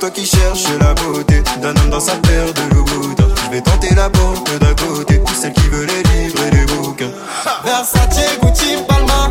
[0.00, 3.28] Toi qui cherches la beauté d'un homme dans sa paire de Louboutin.
[3.44, 7.10] Je vais tenter la porte d'à côté, celle qui veut les livres et les bouquins.
[7.62, 8.38] Versace,
[8.88, 9.30] Palma,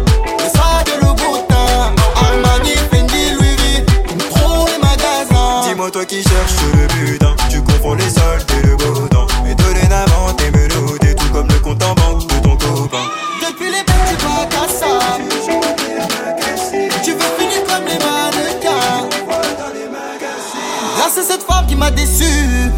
[21.80, 22.26] m'a déçu.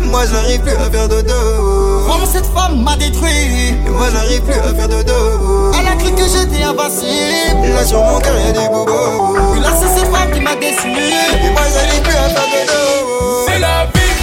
[0.03, 1.33] Moi j'arrive plus à faire dodo.
[2.07, 3.75] Vraiment cette femme m'a détruit.
[3.85, 5.71] Et moi j'arrive plus à faire dodo.
[5.79, 7.67] Elle a cru que j'étais invincible.
[7.73, 9.55] Là sur mon cœur y'a des bobos.
[9.61, 10.87] Là c'est cette femme qui m'a déçu.
[10.87, 13.45] Et moi j'arrive plus à faire dodo.
[13.47, 14.15] C'est la vie,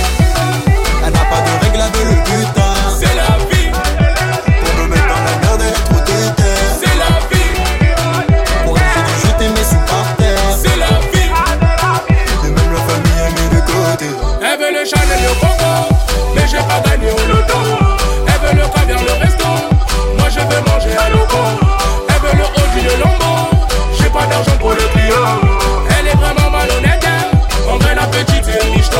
[1.04, 2.67] Elle n'a pas de règle, elle veut le butin.
[20.78, 21.08] Manger à.
[22.08, 23.56] Elle veut le Audi, le Lambo,
[23.98, 25.14] j'ai pas d'argent pour le Clio.
[25.98, 27.36] Elle est vraiment malhonnête, hein.
[27.70, 28.98] en vrai la petite michto.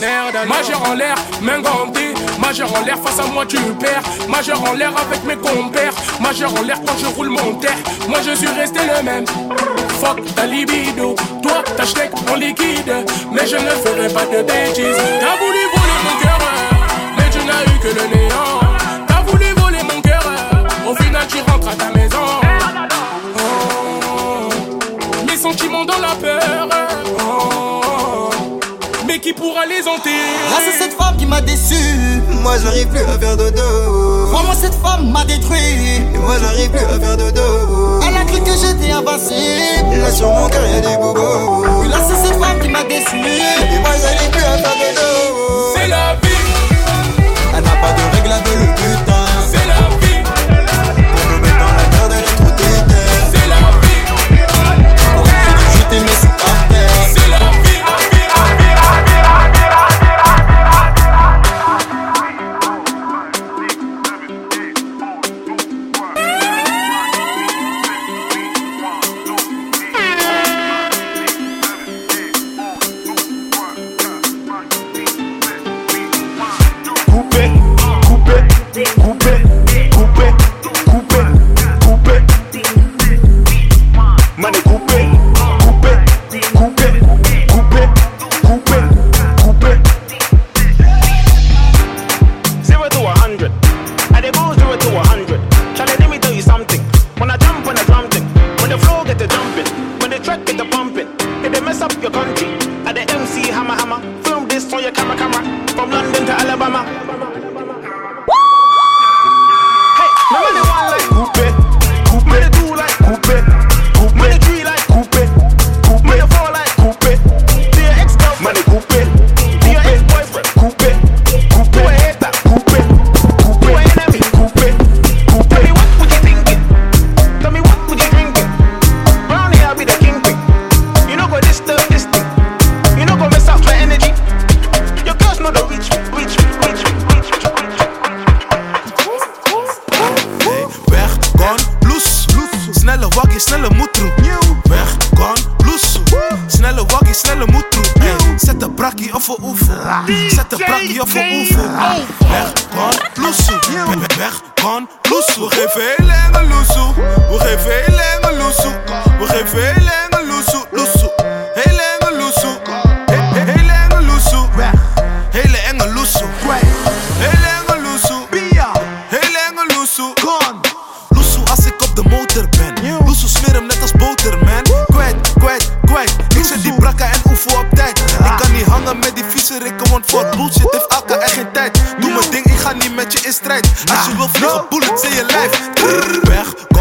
[0.00, 2.14] Merde, majeur en l'air, main gantée.
[2.40, 4.02] Majeur en l'air, face à moi tu perds.
[4.28, 5.92] Majeur en l'air avec mes compères.
[6.20, 7.76] Majeur en l'air quand je roule mon terre.
[8.08, 9.24] Moi je suis resté le même.
[10.00, 11.84] Fuck ta libido, toi ta
[12.32, 12.92] en liquide.
[13.30, 15.02] Mais je ne ferai pas de bêtises.
[15.20, 16.38] T'as voulu voler mon cœur,
[17.16, 18.61] mais tu n'as eu que le néant.
[20.92, 22.18] Au final tu rentres à ta maison.
[23.36, 24.48] Oh,
[25.26, 26.68] mes sentiments dans la peur.
[27.20, 28.30] Oh,
[29.06, 30.50] mais qui pourra les enterrer?
[30.50, 32.20] Là c'est cette femme qui m'a déçu.
[32.42, 34.26] Moi j'arrive plus à faire dodo.
[34.30, 36.02] Vraiment cette femme m'a détruit.
[36.14, 38.00] Et moi j'arrive plus à faire dodo.
[38.06, 39.96] Elle a cru que j'étais invincible.
[40.02, 41.84] Là sur mon cœur y'a des bobos.
[41.88, 43.16] Là c'est cette femme qui m'a déçu.
[43.16, 45.72] Et moi j'arrive plus à faire dodo.
[45.74, 46.16] C'est la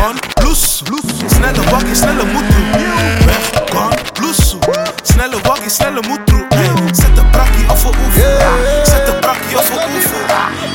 [0.01, 0.83] gone, loes.
[1.27, 2.65] Snelle waggie, snelle moetroe.
[3.25, 4.57] Weg, gone, loes.
[5.03, 6.45] Snelle waggie, snelle moetroe.
[6.49, 8.27] Hey, Zet de brakkie of een oefo.
[8.83, 10.17] Zet de brakkie een oefo.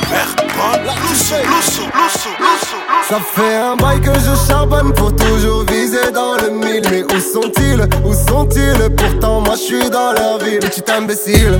[0.09, 2.67] Weg, gone, loes, loes, loes, loes.
[3.09, 6.83] Ça fait un bail que je charbonne pour toujours viser dans le mille.
[6.91, 7.81] Mais où sont-ils?
[8.03, 8.89] Où sont-ils?
[8.95, 10.59] Pourtant, moi je suis dans leur ville.
[10.59, 11.59] Petit imbécile,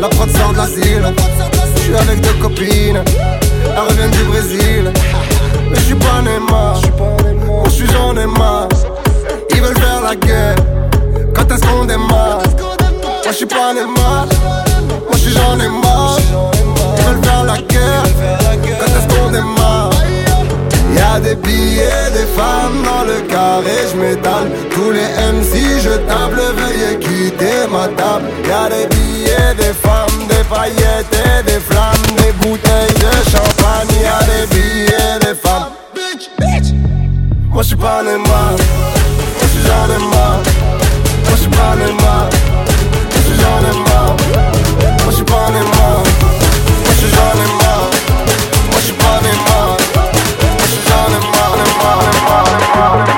[0.00, 1.14] la prod sort de l'asile.
[1.76, 4.92] Je suis avec deux copines, elles reviennent du Brésil.
[5.68, 6.80] Mais je suis pas Neymar,
[7.46, 8.68] moi je suis j'en ai marre.
[9.50, 10.56] Ils veulent faire la guerre,
[11.34, 12.42] quand est-ce qu'on démarre?
[13.26, 14.26] Moi je suis pas Neymar
[14.88, 16.18] Moi je suis j'en ai marre
[16.96, 18.04] Ils veulent faire la guerre
[21.16, 24.50] Y'a des billets, des femmes dans le carré, je m'étale.
[24.70, 28.26] Tous les MC, je table, veuillez quitter ma table.
[28.46, 34.20] Y'a des billets, des femmes, des paillettes et des flammes Des bouteilles de champagne, y'a
[34.26, 35.72] des billets, des femmes.
[37.50, 38.58] Moi je suis pas Neymar, moi
[39.40, 40.42] je suis marre
[41.24, 42.28] Moi je suis pas Neymar,
[43.08, 43.38] moi je suis
[43.88, 44.16] marre
[44.84, 45.75] Moi je suis pas Neymar,
[51.86, 53.15] Father, Father, Father.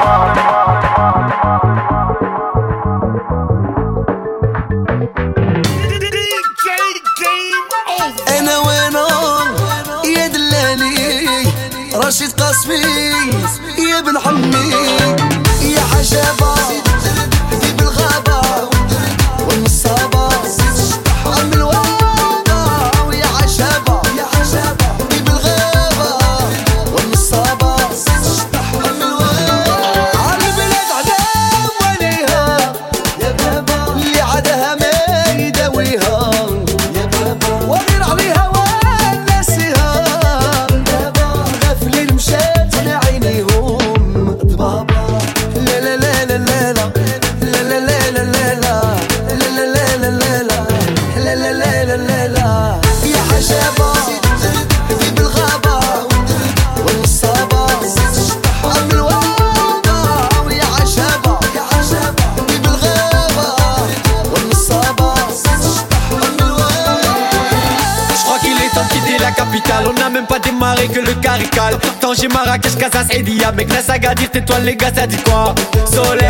[70.10, 71.78] même pas démarré que le carical.
[72.00, 73.50] Tanger, Marrakech, Casas et Dia.
[73.52, 75.54] Mec, la saga dire toi les gars, ça dit quoi
[75.90, 76.28] Soleil,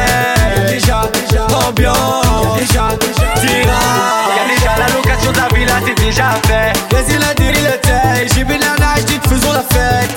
[0.68, 1.02] déjà,
[1.66, 2.88] ambiance, déjà,
[3.40, 3.80] tira.
[4.36, 6.72] Y'a déjà la location de la villa, c'est déjà fait.
[6.90, 8.28] Vas-y, la le.
[8.34, 10.14] J'ai mis la nage, dites, faisons la fête.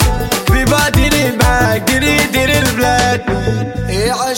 [0.50, 0.90] Mec,
[2.62, 3.22] le bled.
[3.90, 4.34] Et à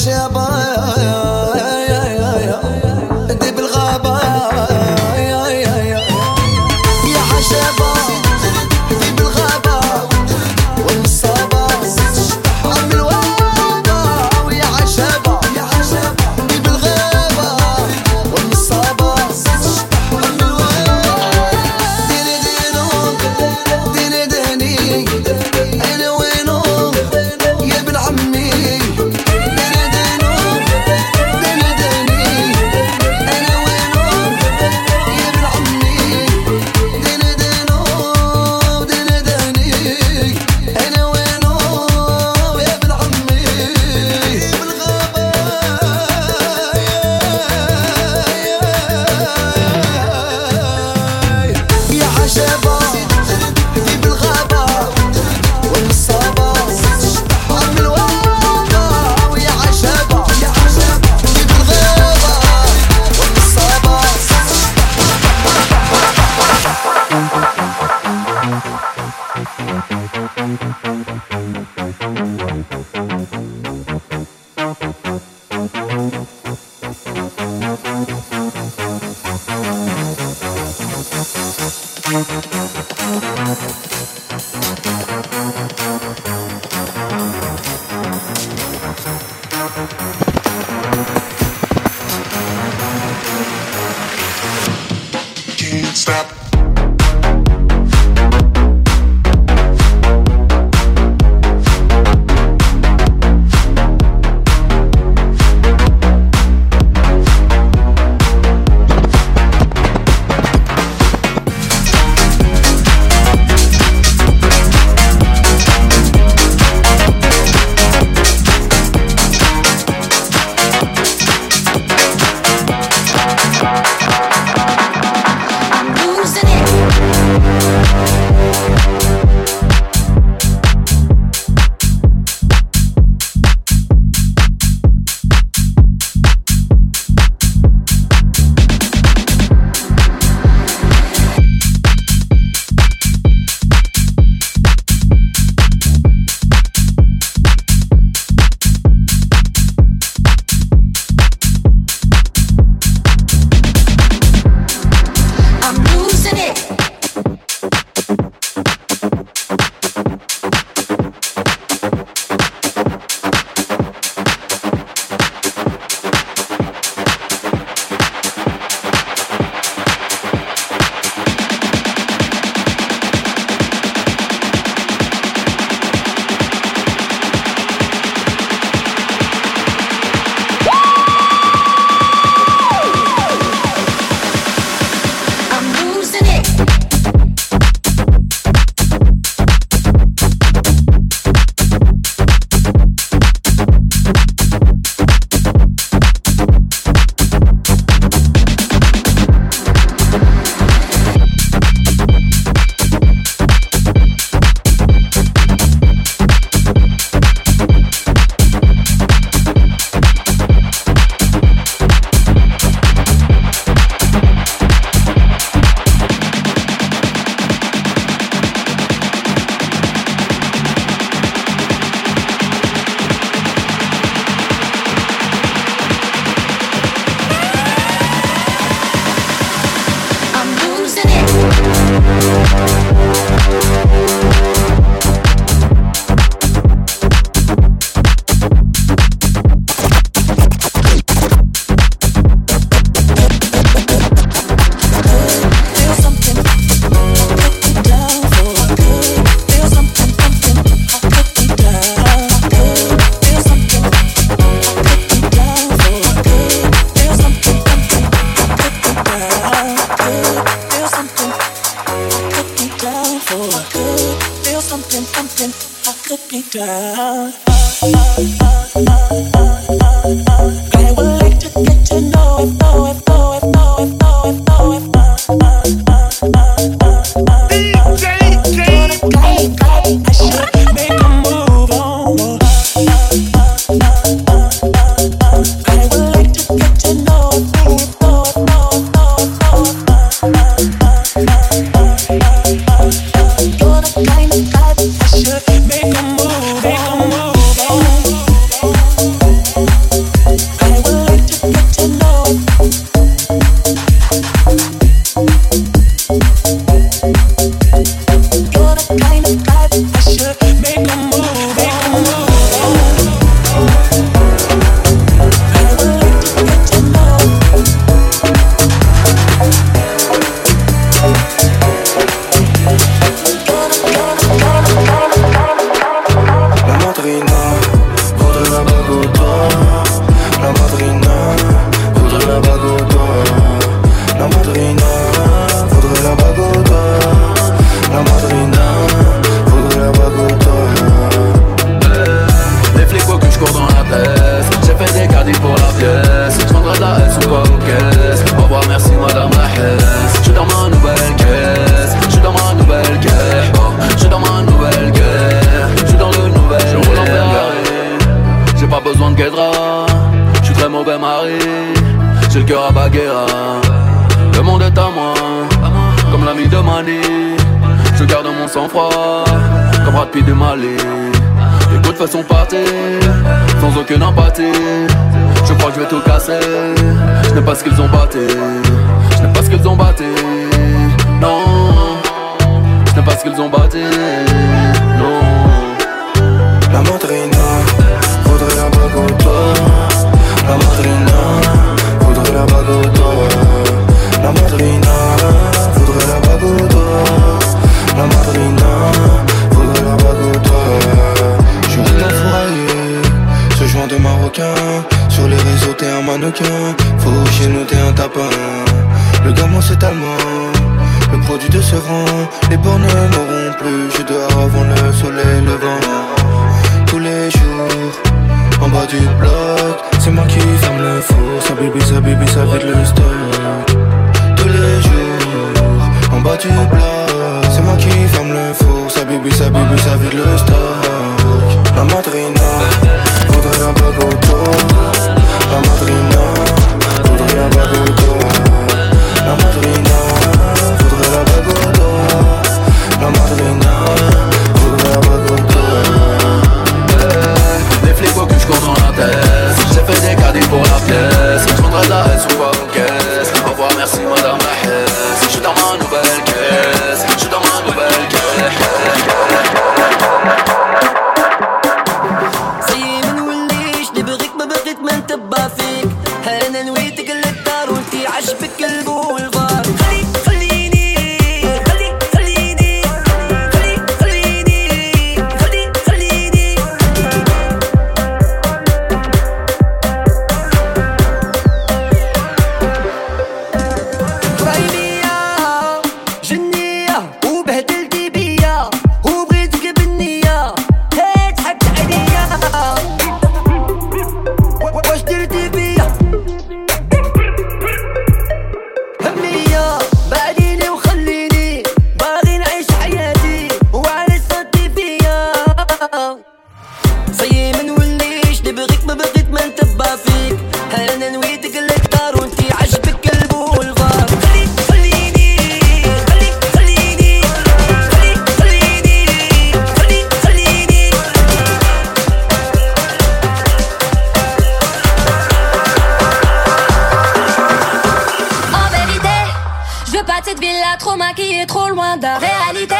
[530.33, 532.75] cette ville-là trop maquillée, trop loin de la réalité.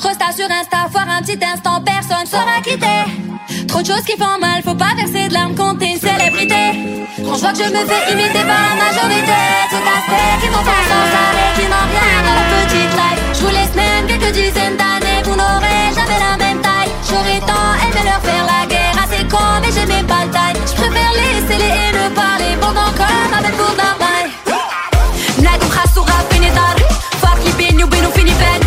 [0.00, 3.66] Resta sur Insta, foire un petit instant, personne saura quitter.
[3.68, 6.64] Trop de choses qui font mal, faut pas verser de larmes quand t'es une célébrité.
[7.24, 9.40] Quand je vois que je me fais imiter par la majorité,
[9.70, 13.22] tout aspect qui m'en fait sans arrêt, qui m'en rien à la petite life.
[13.34, 16.92] Je vous laisse même quelques dizaines d'années, vous n'aurez jamais la même taille.
[17.08, 20.58] J'aurais tant aimé leur faire la guerre à ces cons, mais j'aimais pas le taille.
[20.66, 24.03] Je préfère laisser les et ne parler, bon encore, avec vous
[27.86, 28.60] بيني وبينه فيني بان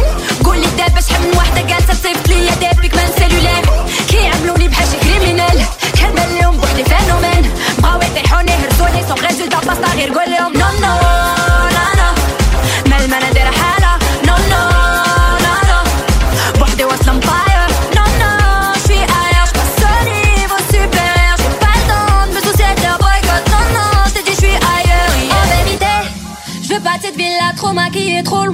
[0.46, 3.88] قول لي دابا شحال من وحده جالسه تصيفط ليا دابك مان سيلولار.
[4.10, 5.62] كيعملوني بحاجه كريمينال
[6.00, 7.52] كنبان ليهم بوحدي فانومان.
[7.80, 10.34] بغاو يطيحوني هرسوني سون غير جلده بسطه غير قول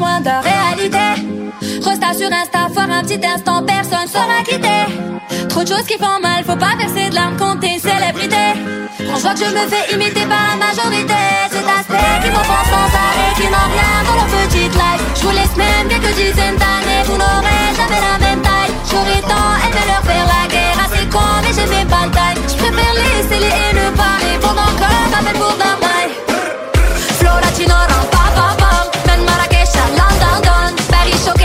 [0.04, 1.08] loin de la réalité.
[1.86, 4.78] Resta sur Insta, faire un petit instant, personne sera quitté.
[5.50, 8.46] Trop de choses qui font mal, faut pas verser de larmes quand t'es une célébrité.
[9.08, 11.22] Quand je vois que je me fais imiter par la majorité,
[11.54, 15.04] cet aspect qui m'offense sans arrêt, qui n'ont rien dans leur petite life.
[15.16, 18.74] Je vous laisse même quelques dizaines d'années, vous n'aurez jamais la même taille.
[18.90, 22.40] J'aurais tant aimé leur faire la guerre, assez con, mais j'aimais pas le taille.
[22.52, 26.10] Je préfère laisser les et ne parler pendant que m'appelle pour d'un bail.
[27.20, 27.38] Flow
[31.04, 31.43] body so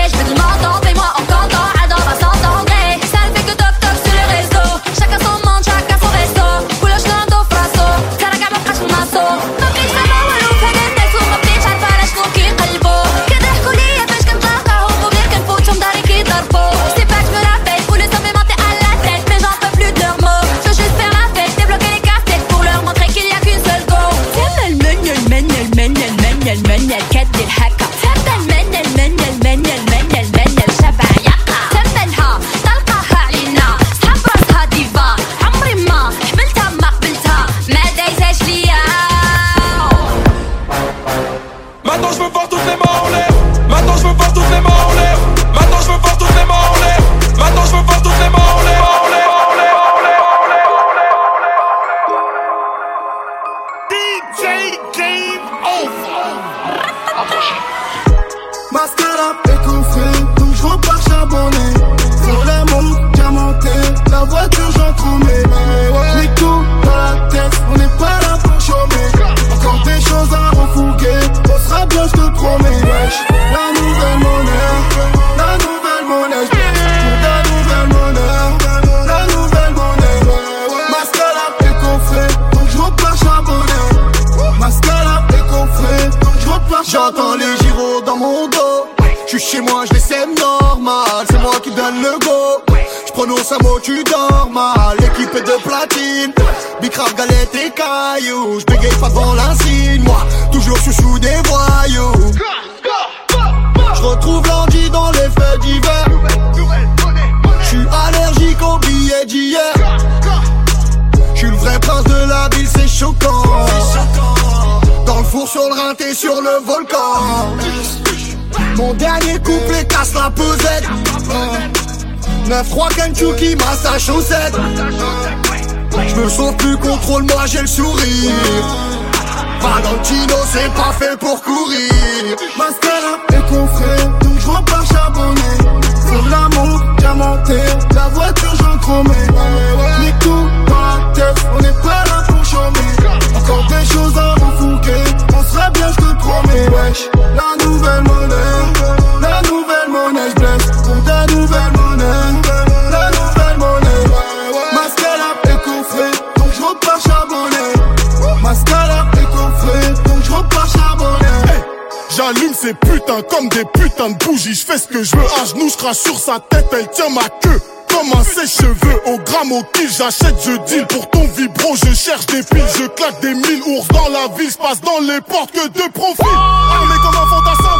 [163.22, 164.54] comme des putains de bougies.
[164.54, 167.08] Je fais ce que je veux, à genoux, je crache sur sa tête, elle tient
[167.10, 167.60] ma queue.
[167.88, 172.26] Comme un sèche-cheveux, au gramme au kill, j'achète, je deal pour ton vibro, je cherche
[172.26, 175.50] des piles, je claque des mille ours dans la ville, je passe dans les portes
[175.52, 176.26] que de profil.
[176.26, 177.76] Armé comme un fantassin,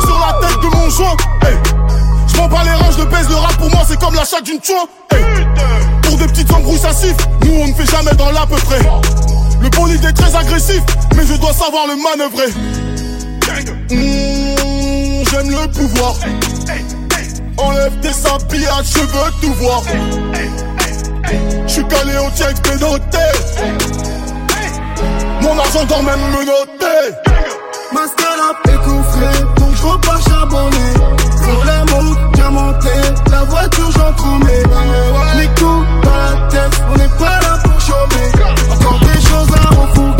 [0.00, 1.56] sur la tête de mon joint, hey.
[2.28, 4.62] Je m'en bats les reins, je baise, le rap pour moi c'est comme l'achat d'une
[4.62, 4.84] chouin.
[6.02, 6.90] Pour des petites embrouilles ça
[7.44, 8.80] nous on ne fait jamais dans l'à peu près.
[9.60, 10.82] Le bolide est très agressif,
[11.16, 12.52] mais je dois savoir le manœuvrer.
[15.30, 16.14] J'aime le pouvoir.
[17.56, 19.82] Enlève tes sapillages, je veux tout voir.
[21.66, 23.18] J'suis calé au check noté.
[25.42, 27.14] Mon argent dort même me noter.
[27.92, 30.94] Mascara et coffret, donc je repars charbonner.
[31.44, 32.88] Sur les montres diamantées,
[33.30, 34.62] la voiture j'en tromais.
[35.36, 38.32] Les coups dans la tête, on n'est pas là pour chômer.
[38.72, 40.19] Encore des choses à refouguer,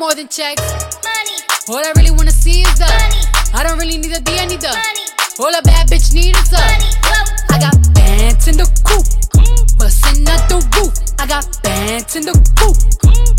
[0.00, 0.64] more than checks.
[1.04, 1.36] Money.
[1.68, 3.20] All I really wanna see is the money.
[3.52, 5.04] I don't really need a D, I need the money.
[5.38, 6.88] All a bad bitch need is the money.
[7.52, 9.04] I got bands in the coop,
[9.76, 10.96] bustin' out the roof.
[11.20, 12.80] I got bands in the coop.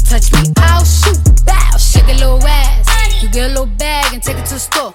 [0.05, 1.17] Touch me, I'll shoot.
[1.49, 3.23] Bow, shake a little ass.
[3.23, 4.93] You get a little bag and take it to the store.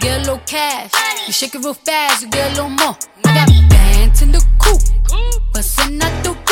[0.00, 0.90] Get a little cash.
[1.28, 2.98] You shake it real fast, you get a little more.
[3.24, 4.82] I got bands in the coop,
[5.52, 6.47] bustin' out the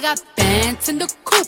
[0.00, 1.46] got bands in the coop.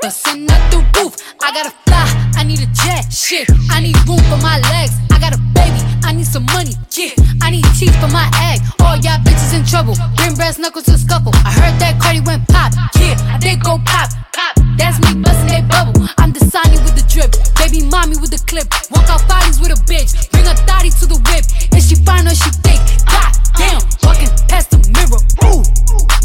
[0.00, 1.16] Bustin' up the roof.
[1.42, 2.06] I gotta fly.
[2.36, 3.12] I need a jet.
[3.12, 3.48] Shit.
[3.70, 4.96] I need room for my legs.
[5.12, 5.80] I got a baby.
[6.04, 6.72] I need some money.
[6.96, 7.12] Yeah.
[7.42, 8.60] I need teeth for my egg.
[8.80, 9.94] All y'all bitches in trouble.
[10.16, 11.32] Bring brass knuckles to scuffle.
[11.44, 12.72] I heard that Cardi went pop.
[12.96, 13.16] Yeah.
[13.28, 14.08] I did go pop.
[14.32, 14.56] Pop.
[14.78, 16.08] That's me bustin' that bubble.
[16.16, 17.36] I'm the Dasani with the drip.
[17.60, 18.72] Baby mommy with the clip.
[18.90, 20.30] Walk out bodies with a bitch.
[20.32, 21.44] Bring a thotty to the whip.
[21.76, 22.80] Is she fine or she thick?
[23.04, 23.82] God damn.
[24.00, 25.20] Walking past the mirror.
[25.50, 26.15] Ooh.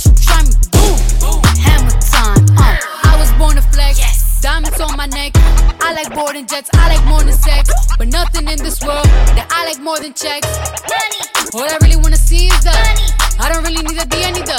[0.00, 0.52] Bitch try me.
[0.72, 1.42] Boom.
[1.60, 2.44] Hammer time.
[2.56, 2.76] Uh.
[3.04, 4.40] I was born to flex.
[4.40, 5.32] Diamonds on my neck.
[5.80, 6.70] I like boarding jets.
[6.74, 7.70] I like more than sex.
[7.98, 9.04] But nothing in this world
[9.36, 10.48] that I like more than checks.
[10.88, 11.20] Money.
[11.54, 12.72] All I really wanna see is the.
[12.72, 13.06] money.
[13.40, 14.58] I don't really need a D, I need the.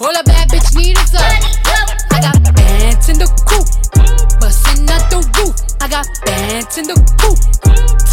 [0.00, 1.24] All a bad bitch need is the.
[2.12, 3.66] I got bands in the coop.
[4.40, 5.56] Bustin' out the roof.
[5.80, 8.05] I got bands in the coop.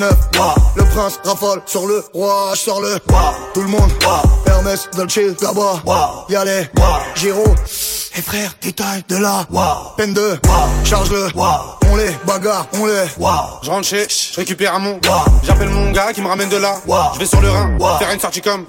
[0.00, 3.18] Le prince rafale sur le roi, je sors le wow.
[3.52, 3.90] Tout le monde.
[4.46, 6.24] Hermès, Dolce, Gabba wow.
[6.28, 6.70] Y'a les.
[7.14, 7.44] Giro
[8.16, 9.46] et frère, détail de là
[9.96, 10.36] Peine de,
[10.84, 13.04] charge-le On les bagarre, on les
[13.62, 14.98] Je rentre chez, je récupère un mon.
[15.44, 16.74] J'appelle mon gars qui me ramène de là.
[17.14, 18.64] Je vais sur le Rhin, faire une sortie comme.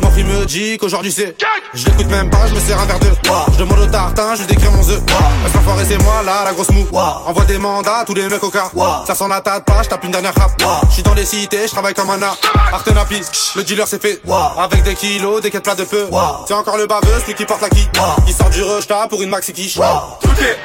[0.00, 1.36] Mon fils me dit qu'aujourd'hui c'est.
[1.74, 3.08] Je l'écoute même pas, je me sers un verre de.
[3.52, 5.02] Je demande au tartin, je lui décris mon œuf.
[5.04, 6.86] Parce qu'enfoiré c'est moi là, la grosse mou.
[7.26, 8.70] Envoie des mandats, tous les mecs au car.
[9.06, 10.52] Ça sent la tête pas, je tape une dernière rap.
[10.88, 12.38] Je suis dans les cités, je travaille comme un art.
[12.72, 14.22] Artenapis, le dealer c'est fait.
[14.58, 16.08] Avec des kilos, des quêtes plats de feu.
[16.48, 17.86] C'est encore le baveux, celui qui porte la qui.
[18.26, 18.62] Il sort du
[19.08, 19.74] pour une maxi quiche.
[19.74, 20.58] Tout est,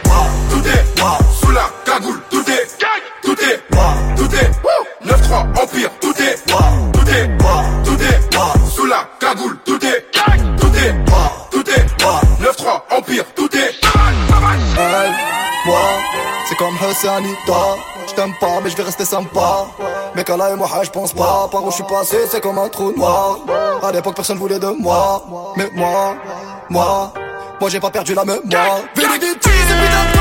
[0.49, 2.67] tout est, sous la cagoule, tout est,
[3.23, 3.59] tout est,
[4.15, 7.37] tout est, 9-3 Empire, tout est, tout est,
[7.83, 10.05] tout est, sous la cagoule, tout est,
[10.59, 10.95] tout est,
[11.49, 11.85] tout est,
[12.43, 13.75] 9-3 Empire, tout est.
[14.77, 15.13] Elle,
[15.65, 15.79] moi,
[16.47, 17.77] c'est comme Hassan toi.
[18.07, 19.67] Je t'aime pas mais je vais rester sympa.
[20.15, 21.47] Mais qu'Allah et moi je pense pas.
[21.51, 23.39] Par où je suis passé c'est comme un trou noir.
[23.81, 25.23] À l'époque personne voulait de moi.
[25.55, 26.15] Mais moi,
[26.69, 27.13] moi
[27.61, 30.20] Moi j'ai pas perdu la mémoire Vérité, c'est putain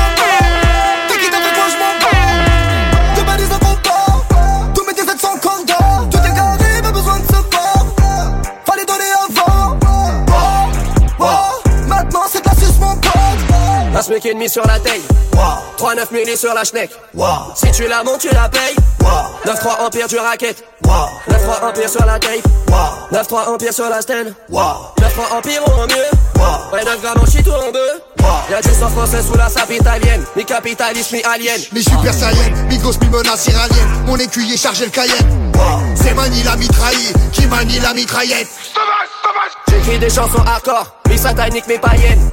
[14.01, 14.99] Un SMIC et demi sur la taille.
[15.77, 16.89] 3-9 milli sur la schneck.
[17.53, 18.75] Si tu la montes tu la payes.
[19.45, 20.63] 9-3 empire du racket.
[20.83, 22.41] 9-3 empire sur la tape
[23.11, 24.33] 9-3 empire sur la stand.
[24.49, 28.01] 9-3 empire ou en mieux Ouais 9 grammes en shit ou en bœuf.
[28.49, 30.23] Y'a du sang français sous la sape italienne.
[30.35, 31.61] Mi capitaliste mi alien.
[31.71, 33.87] Mi super saiyan, mi gosse mi menace iranienne.
[34.07, 35.51] Mon écuyer chargé le cayenne.
[35.93, 38.47] C'est Mani la mitraille qui manie la mitraillette?
[39.69, 40.87] J'écris des chansons hardcore.
[41.07, 42.31] Mi satanique mi païenne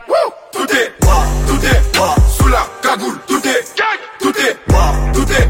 [0.58, 0.92] Tout est,
[1.46, 1.82] tout est,
[2.36, 3.64] sous la cagoule, tout est,
[4.18, 4.56] tout est,
[5.14, 5.48] tout est,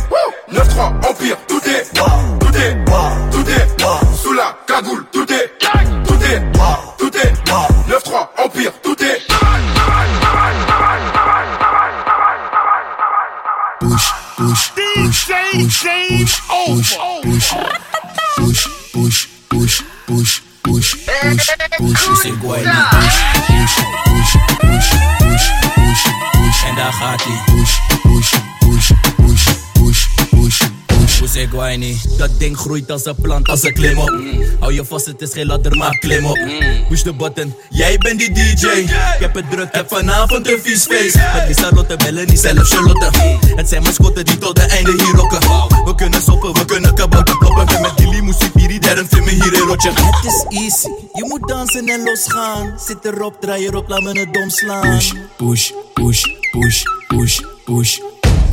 [0.53, 2.85] 9-3 Empire, tout est, tout est,
[3.31, 3.67] tout est,
[4.23, 5.55] sous la cagoule, tout est,
[6.07, 6.43] tout est,
[6.99, 7.33] tout est,
[7.89, 9.23] 9-3 Empire, tout est.
[13.81, 17.49] Push, push, push, push, push, push, push,
[18.37, 20.93] push, push, push, push, push, push,
[21.79, 22.67] push, C'est Guayni.
[22.67, 22.88] push, push,
[31.47, 32.19] push.
[32.19, 34.13] Dat ding groeit als een plant, als een klim op.
[34.61, 36.39] Hou je vast, het is geen ladder, maar klim op.
[36.89, 38.67] Push de button, jij bent die DJ.
[38.67, 41.17] Ik heb het druk, heb vanavond een vies feest.
[41.35, 43.11] Met die Charlotte bellen, niet zelf Charlotte.
[43.57, 45.41] Het zijn mascotten die tot de einde hier rocken.
[45.85, 47.67] We kunnen soppen, we kunnen kabouten kloppen.
[47.67, 49.91] En met die muziek hier, derde film hier in rotje.
[49.91, 52.79] Het is easy, je moet dansen en losgaan.
[52.87, 54.81] Zit erop, draai erop, laat me het dom slaan.
[54.81, 57.99] Push, push, push, push, push, push.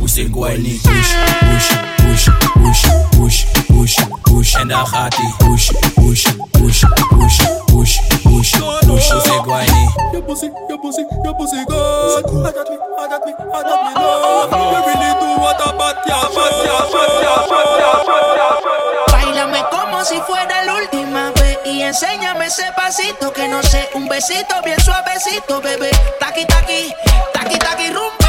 [0.06, 0.80] Guayni?
[0.84, 4.54] Push, push, push, push, push, push, push.
[4.54, 5.34] En daar gaat hij.
[5.38, 8.52] Push, push, push, push, push, push,
[8.86, 9.12] push.
[9.12, 9.94] Hoe zeg Guayni?
[10.12, 12.46] Your pussy, your pussy, your pussy good.
[12.46, 14.52] I got me, I got me, I got me love.
[14.52, 19.12] You really do what a bad ya, bad ya, bad ya, bad ya, bad ya.
[19.12, 24.08] Bailame como si fuera la última vez y enséñame ese pasito que no sé, un
[24.08, 25.92] besito bien suavecito, bebé.
[26.20, 26.94] Taqui taqui,
[27.34, 28.25] taqui taqui rumba.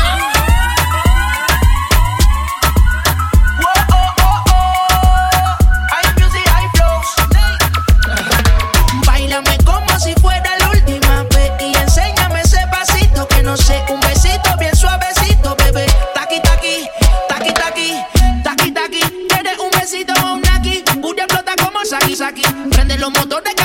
[23.07, 23.56] los motores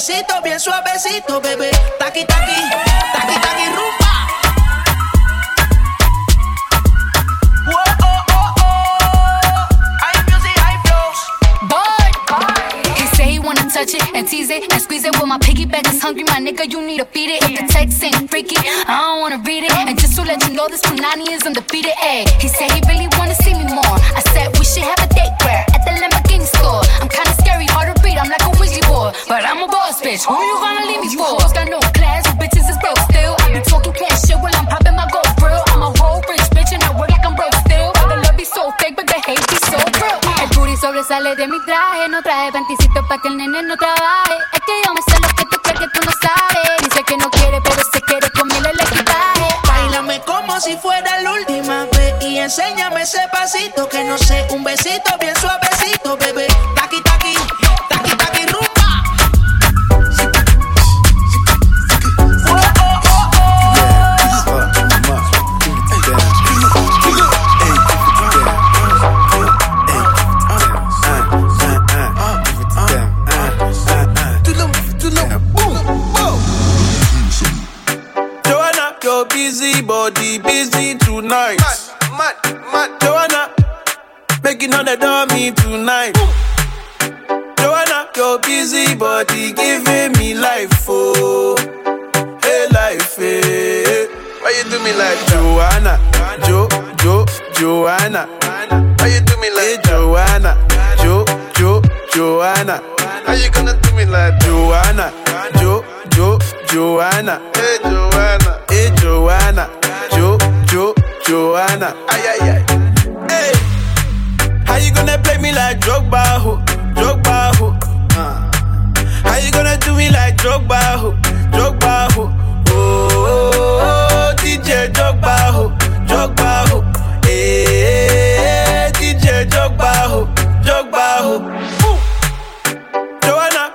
[0.00, 1.70] besito, bebé.
[1.98, 2.56] Taqui, taqui,
[3.12, 4.12] taqui, taqui, rumba.
[7.66, 9.68] Whoa, oh, oh, oh.
[10.00, 11.20] High music, high flows.
[11.68, 12.06] Boy,
[12.96, 15.14] he say he wanna touch it and tease it and squeeze it.
[15.16, 16.70] Well, my piggyback is hungry, my nigga.
[16.70, 17.42] You need to feed it.
[17.42, 19.72] If the text ain't freaky, I don't wanna read it.
[19.72, 21.92] And just to let you know, this Punani is undefeated.
[22.00, 22.80] Ay, he said he
[30.20, 30.79] 重うい。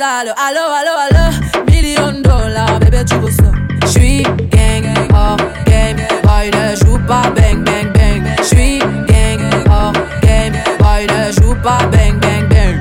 [0.00, 1.24] sale, allo allo allo.
[1.66, 3.50] Million dollars, bébé tu veux ça?
[3.86, 4.22] J'suis
[4.54, 5.36] gang, hors
[5.66, 8.22] game, boy ne joue pas bang bang bang.
[8.42, 8.78] J'suis
[9.10, 12.76] gang, hors game, boy ne joue pas bang bang bang.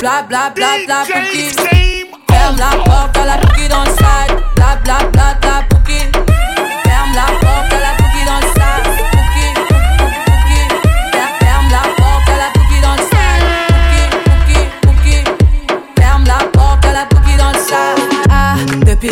[0.00, 1.44] Bla bla bla bla pouki
[2.30, 4.36] Ferme la porte à la pouki dans le side.
[4.56, 5.45] Bla bla bla bla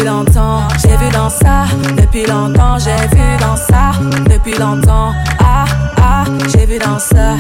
[0.04, 1.64] longtemps, j'ai vu dans ça
[1.96, 3.92] Depuis longtemps, j'ai vu dans ça
[4.30, 5.64] Depuis longtemps, ah,
[5.98, 7.34] ah, j'ai vu dans ça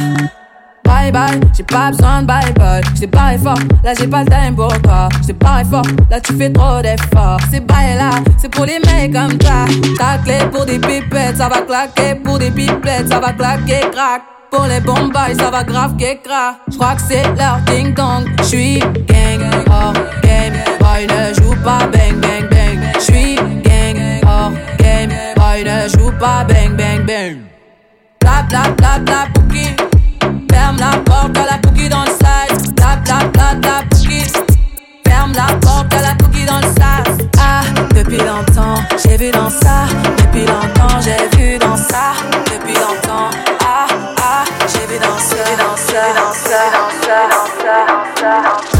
[0.84, 2.82] Bye bye, j'ai pas besoin de bye bye.
[2.94, 5.08] J't'ai pas fort, là j'ai pas le time pour toi.
[5.22, 7.40] J't'ai pas fort, là tu fais trop d'efforts.
[7.50, 9.64] C'est bye là, c'est pour les mecs comme toi.
[9.98, 14.22] Ta clé pour des pipettes, ça va claquer pour des pipettes, ça va claquer crack.
[14.50, 16.56] Pour les bombes, ça va grave crack.
[16.70, 18.24] J'crois que c'est leur ding dong.
[18.42, 22.23] J'suis gang, hors game, boy ne joue pas bang.
[26.24, 27.36] Pas bang bang bang.
[28.20, 29.66] Bla bla bla bla bouki.
[30.50, 32.74] Ferme la porte à la cookie dans le side.
[32.76, 34.20] Bla bla bla bla bouki.
[35.06, 37.28] Ferme la porte à la cookie dans le side.
[37.38, 37.62] Ah,
[37.94, 39.76] depuis longtemps, j'ai vu dans ça.
[40.16, 42.06] Depuis longtemps, j'ai vu dans ça.
[42.50, 43.28] Depuis longtemps,
[43.60, 43.86] ah,
[44.28, 48.42] ah, j'ai vu dans ça, dans ça, dans ça, dans ça, dans ça, dans ça,
[48.42, 48.73] dans ça.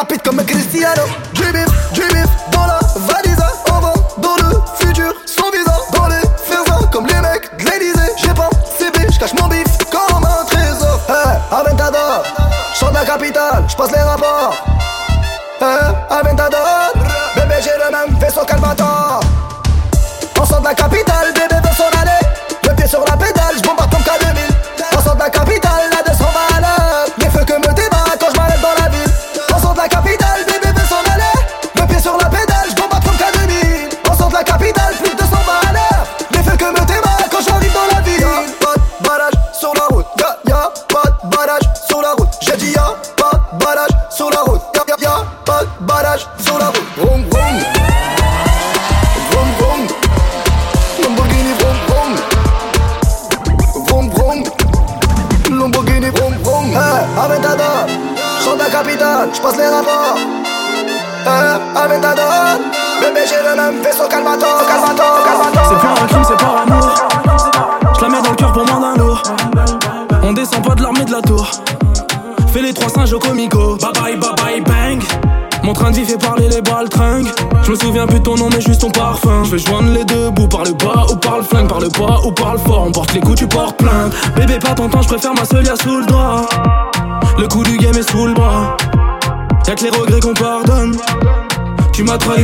[0.00, 1.29] rápido como Cristiano.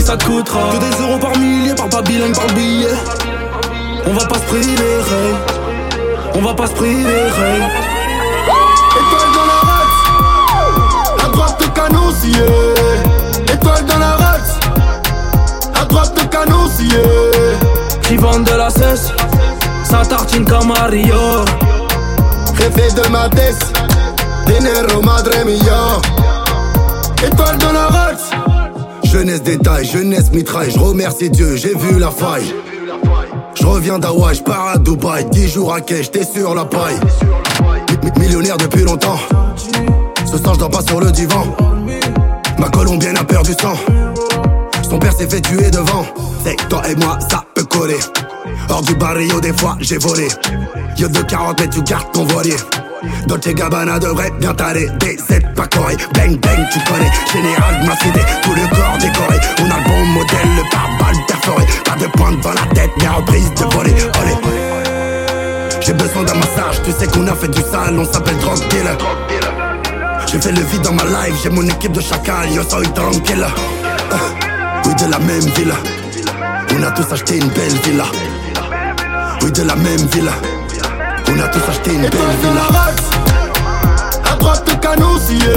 [0.07, 2.95] ça Que des euros par millier, parle pas bilingue, par billet.
[4.07, 5.01] On va pas se priver,
[6.35, 7.27] On va pas se priver,
[9.01, 11.25] Étoile dans la race.
[11.25, 12.11] À droite de canon.
[13.53, 14.55] Étoile dans la race.
[15.75, 16.69] À droite de canon.
[18.03, 19.11] Qui vendent de la cesse
[19.83, 21.45] Ça tartine comme Mario
[22.95, 23.29] de ma
[24.47, 26.16] Dinero, madre mia
[29.43, 32.55] détail, jeunesse mitraille, je remercie Dieu, j'ai vu la faille.
[33.55, 36.99] Je reviens d'Hawaï, je pars à Dubaï, 10 jours à quai, j'étais sur la paille.
[38.19, 39.19] Millionnaire depuis longtemps,
[40.25, 41.45] ce soir je dors pas sur le divan.
[42.59, 43.75] Ma colombienne a perdu sang,
[44.89, 46.07] son père s'est fait tuer devant.
[46.45, 47.99] C'est toi et moi, ça peut coller.
[48.69, 50.29] Hors du barrio, des fois j'ai volé.
[50.99, 52.57] Y'a de 40 mais tu gardes ton voilier.
[53.27, 54.89] Dolce Gabbana devrait bien t'aller.
[55.01, 55.17] Des
[55.55, 57.11] pas coré, bang bang tu connais.
[57.33, 59.39] Général ma cité, tout le corps décoré.
[59.61, 63.13] On a le bon modèle, le pare-balles perforé Pas de pointe dans la tête, la
[63.13, 64.57] reprise de voler Olé,
[65.81, 68.97] j'ai besoin d'un massage, tu sais qu'on a fait du sale, on s'appelle drug dealer.
[70.27, 73.47] J'ai fait le vide dans ma life, j'ai mon équipe de chacal, yo soy tranquille
[74.13, 74.17] euh,
[74.85, 75.73] Oui de la même ville,
[76.77, 78.05] on a tous acheté une belle villa.
[79.43, 80.31] Oui de la même ville
[81.29, 82.51] on a tous acheté une belle villa.
[82.51, 83.11] dans la race,
[84.31, 85.53] à droite le canon scié.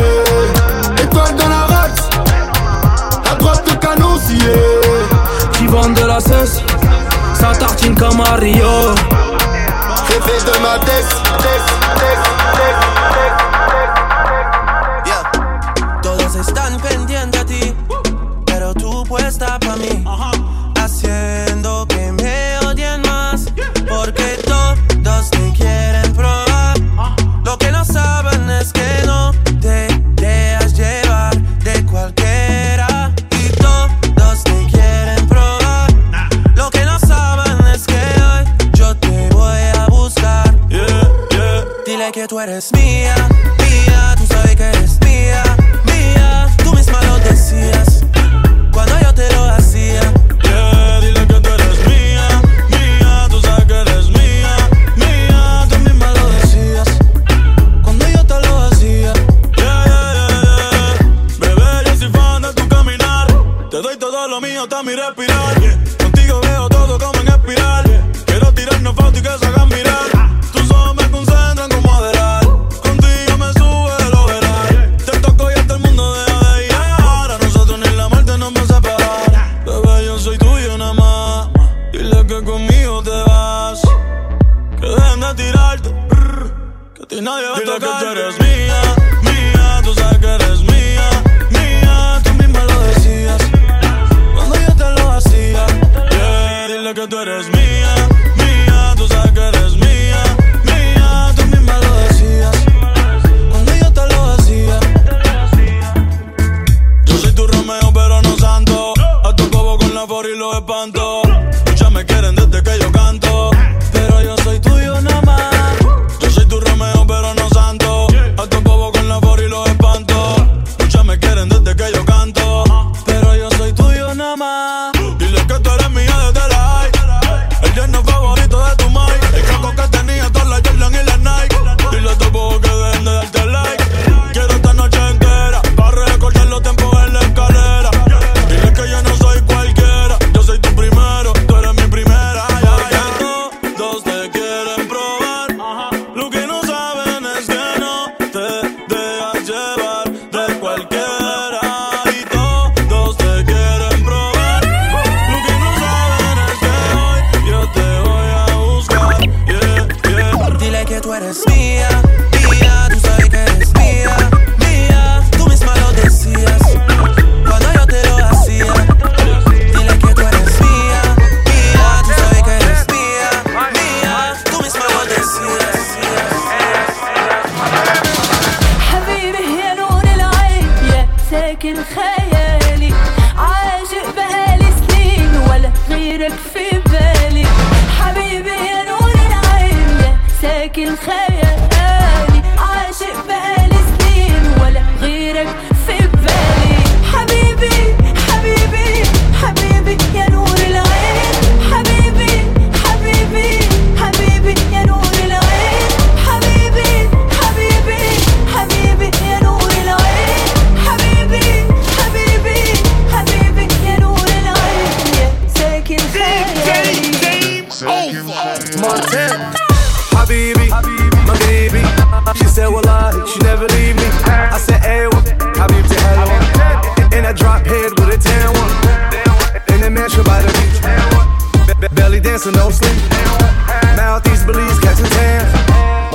[1.04, 2.10] Étoile dans la race,
[3.32, 4.54] à droite le canon scié.
[5.54, 6.62] Qui vend de la cesse,
[7.34, 8.68] ça tartine comme Mario.
[10.08, 11.08] Réveil de ma tête,
[11.40, 12.89] tête, tête, tête.
[42.60, 42.99] Miss me.
[96.94, 98.29] dile que eres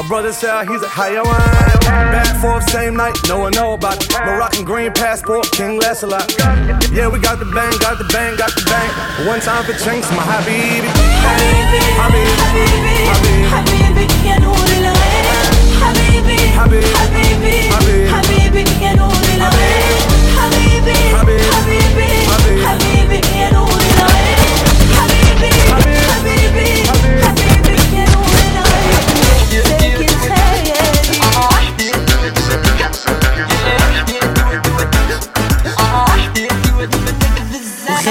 [0.05, 1.81] My brother said he's a Hayawan.
[2.13, 4.13] Back forth, same night, no one know about it.
[4.27, 6.29] Moroccan green passport, King lasts a lot.
[6.93, 9.27] Yeah, we got the bang, got the bang, got the bang.
[9.27, 10.93] One time for change, my Habibi.
[11.25, 12.45] Habibi, Habibi,
[13.09, 14.05] Habibi, Habibi,
[15.81, 18.13] Habibi, habibi, habibi, habibi.
[18.13, 18.45] Habibi,
[21.15, 21.49] habibi,
[22.29, 23.01] habibi, habibi.
[24.85, 27.24] Habibi, habibi, habibi.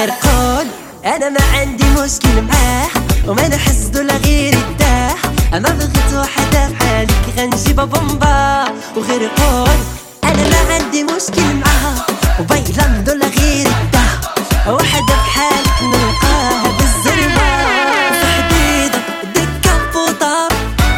[0.03, 0.67] هرقول
[1.05, 2.87] أنا ما عندي مشكل معاه
[3.27, 5.15] وما نحس دول غير ارتاح
[5.53, 8.65] أنا بغيت وحدة بحالك غنجيب بومبا
[8.97, 9.77] وغير قول
[10.23, 12.05] أنا ما عندي مشكل معاه
[12.39, 14.19] وبيلم دول غير الداح.
[14.67, 17.49] وحدة بحالك نلقاها بالزربة
[17.91, 18.99] وحديدة
[19.35, 20.47] دكة بوطة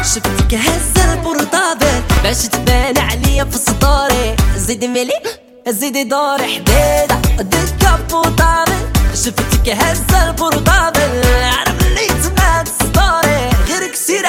[0.02, 5.20] شفتك هزة البرطابل باش تبان عليا في صداري زيد ملي
[5.68, 8.64] زيد دوري حديدة دكة بوطة
[9.24, 14.28] شفتك هزة البرطابل عرف اللي تمات ستاري غيرك كسيره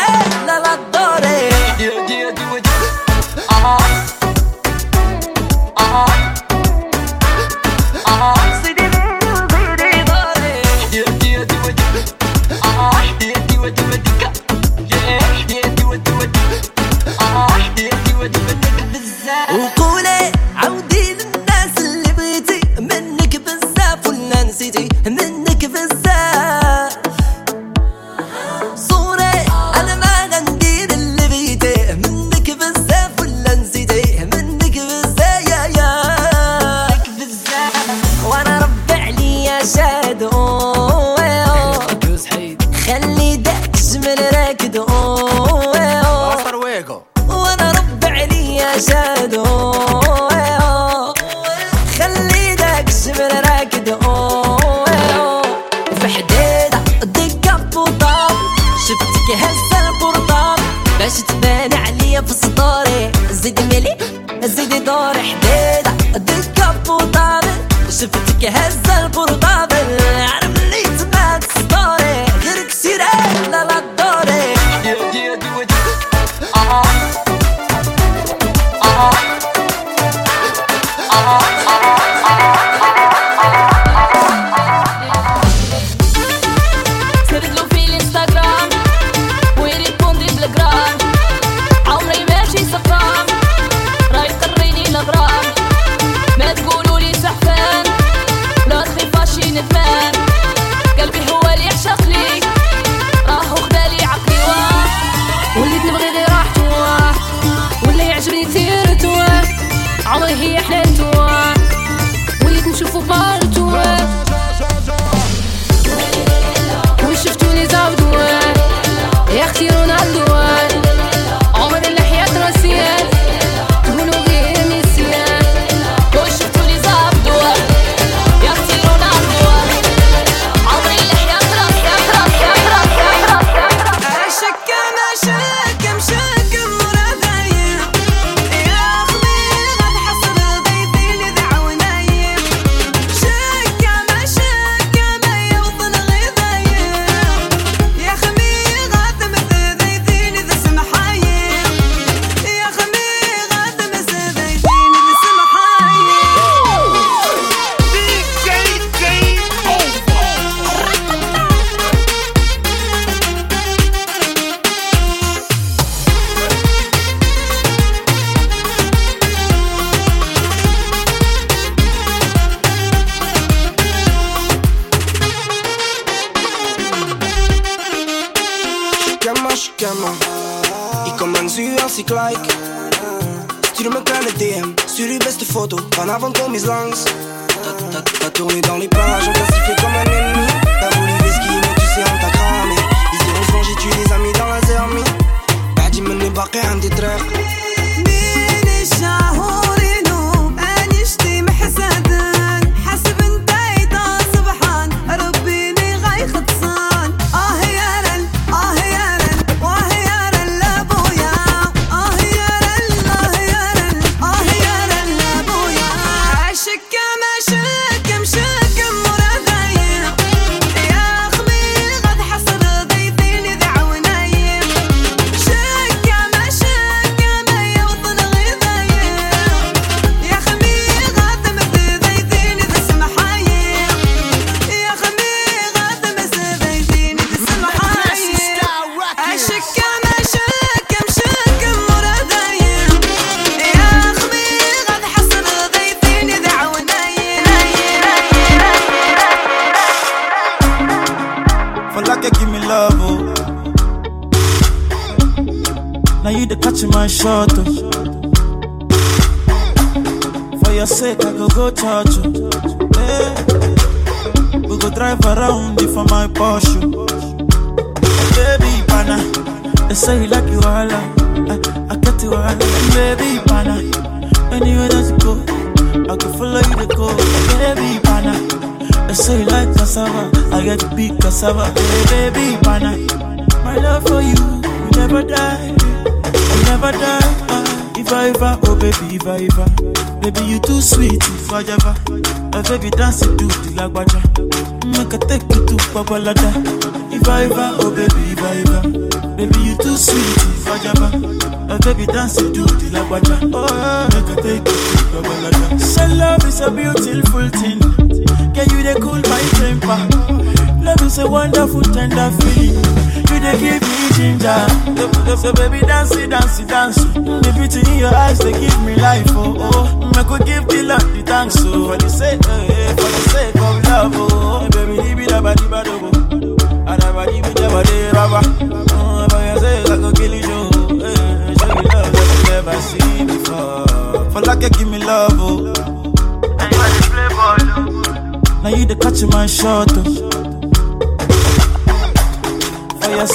[65.19, 67.47] حديدة أديك كف وطابل
[67.89, 69.97] شفتك هزة البرطابل.
[70.33, 70.56] عارف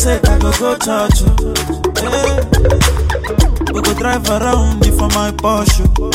[0.03, 1.19] sake, I go go church.
[2.03, 2.43] Yeah.
[3.73, 5.87] We go drive around before my Porsche.
[6.01, 6.11] Oh.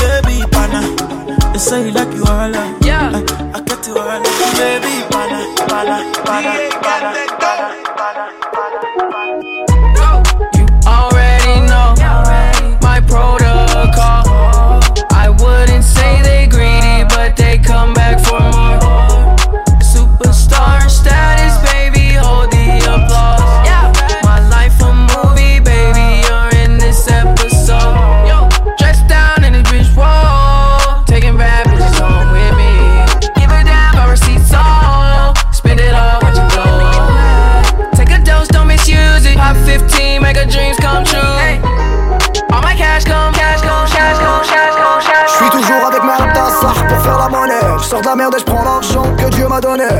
[0.00, 0.82] Baby pana,
[1.52, 2.50] they say you like you all.
[2.82, 3.20] Yeah, I,
[3.54, 4.22] I get you all.
[4.58, 5.38] Baby pana,
[5.68, 5.96] pana,
[6.26, 6.52] pana,
[6.82, 7.87] pana, pana.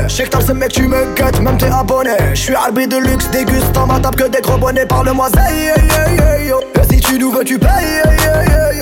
[0.09, 2.09] Je que t'as ce mec, tu me guettes, même t'es abonné.
[2.33, 4.85] Je suis de luxe, déguste dégustant ma table que des gros bonnets.
[4.85, 5.29] Parle-moi.
[5.37, 8.01] Et si tu nous veux, tu payes,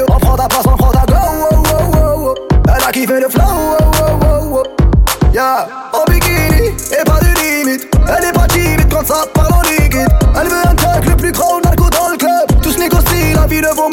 [0.08, 1.14] On prend ta place, on prend ta go,
[1.52, 2.36] oh, oh, oh,
[2.68, 4.64] Elle a kiffé le flow, oh,
[5.34, 7.88] Yeah, en bikini, et pas de limite.
[8.08, 10.08] Elle est pas timide quand ça parle en liquide.
[10.42, 12.62] Elle veut un truc le plus gros narco dans le club.
[12.64, 13.90] Tous négocient, la vie ne vaut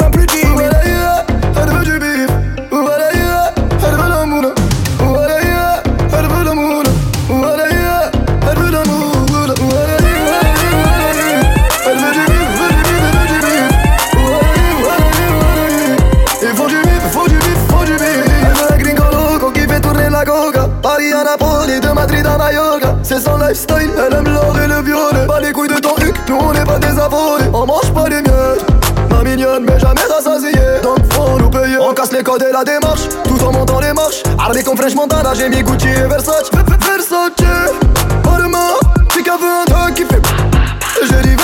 [32.15, 34.23] les codes et la démarche, tout en montant les marches.
[34.39, 36.49] Harley comme French Montana, j'ai mis Gucci et Versace.
[36.51, 37.09] Versace,
[38.23, 38.73] pas de main,
[39.13, 39.37] c'est qu'un
[39.93, 40.21] qui fait.
[41.01, 41.34] J'ai dit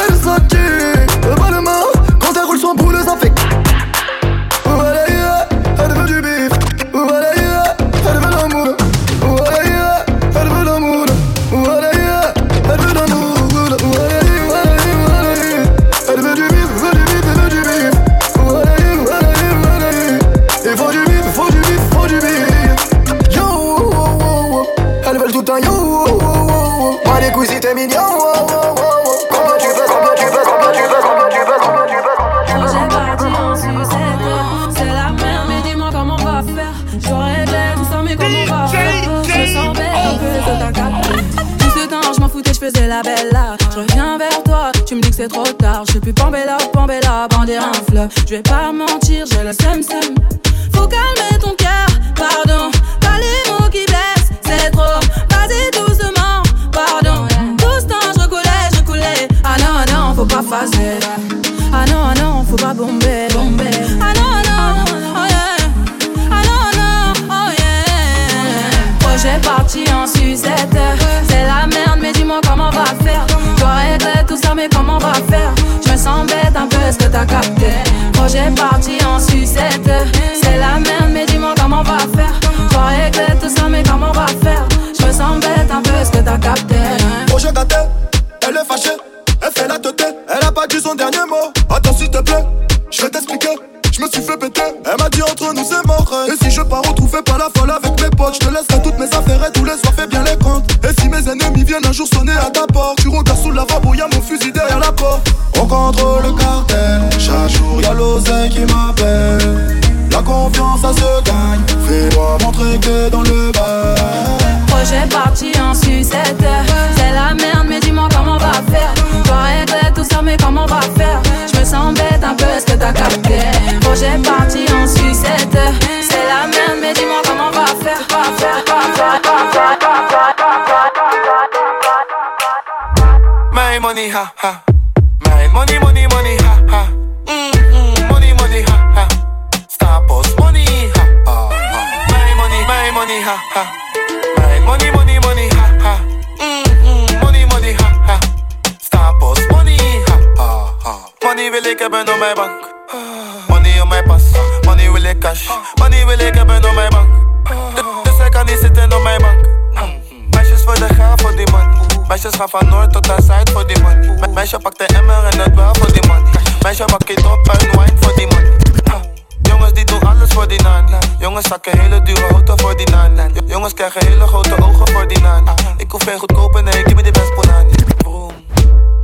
[162.31, 164.19] meisjes gaan van Noord tot aan Zuid voor die money.
[164.19, 166.31] Me meisje pakt de emmer en het wel voor die money.
[166.61, 168.51] Meisje pak it op, en wine voor die money.
[168.91, 169.01] Ah,
[169.41, 170.85] jongens die doen alles voor die naan.
[171.19, 173.31] Jongens zakken hele dure auto voor die naan.
[173.45, 175.53] Jongens krijgen hele grote ogen voor die nine.
[175.77, 177.73] Ik hoef geen goedkope, en ik heb me die best bonani.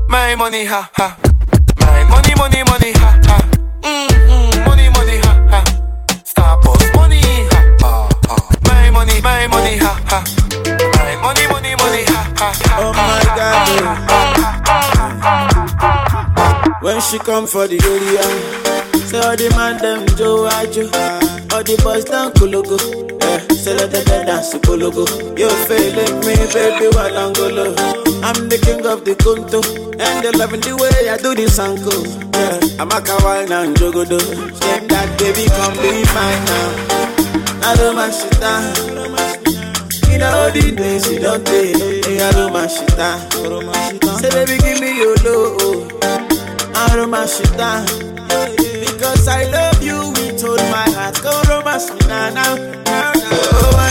[0.07, 1.15] Mijn money, ha, ha.
[1.85, 3.37] Mijn money, money, money, ha, ha.
[3.81, 5.61] Mm, mm, money, money, ha, ha.
[6.23, 8.91] Stapels money, ha, ha, ha.
[8.91, 10.21] Money, my money, ha, ha.
[10.97, 12.03] My money, money, money.
[12.79, 13.67] Oh my God.
[16.81, 18.23] When she come for the area,
[19.07, 20.83] say all the man them Joe Ajo,
[21.53, 22.77] all the boys down Kologo.
[23.21, 25.05] Yeah, say let them dance Kologo.
[25.37, 27.75] You feeling me, baby, while Angolo.
[28.23, 29.61] I'm the king of the Kunto,
[29.99, 32.05] and they loving the way I do this uncle.
[32.37, 34.19] Yeah, I'm a kawaii and Jogodo.
[34.61, 37.69] Shake that baby, come be mine now.
[37.69, 39.56] I don't mind shit down.
[40.17, 41.75] Know all the days you don't take.
[41.77, 42.17] Hey,
[42.67, 43.19] shit down.
[44.19, 45.15] Say baby, give me your.
[46.75, 47.29] I don't mind.
[48.81, 51.21] Because I love you with all my heart.
[51.21, 53.16] Go romance me now, now,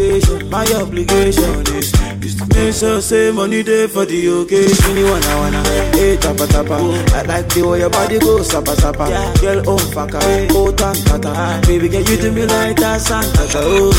[0.00, 0.48] education.
[0.50, 1.92] My obligation is
[2.22, 4.96] is to make sure say money day for the occasion.
[4.96, 5.62] You wanna wanna,
[5.96, 6.76] hey tapa tapa.
[7.14, 9.06] I like the way your body goes sapa sapa.
[9.40, 10.20] Girl on faka,
[10.52, 11.32] oh tan oh, tata.
[11.34, 11.60] Ah.
[11.66, 13.46] Baby girl you do me like that Santa.
[13.54, 13.92] Oh,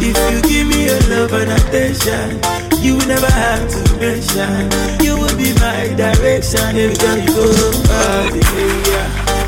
[0.00, 2.38] if you give me your love and attention,
[2.82, 4.70] you will never have to mention.
[5.04, 7.44] You will be my direction every time you go.
[7.90, 8.30] Oh,
[8.90, 9.38] yeah.